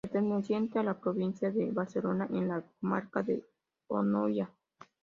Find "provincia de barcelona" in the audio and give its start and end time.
0.99-2.27